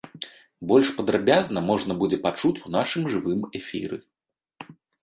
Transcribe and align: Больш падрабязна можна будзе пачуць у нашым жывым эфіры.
Больш 0.71 0.87
падрабязна 1.01 1.63
можна 1.69 1.99
будзе 2.01 2.17
пачуць 2.27 2.55
у 2.65 2.75
нашым 2.79 3.03
жывым 3.17 3.41
эфіры. 3.63 3.97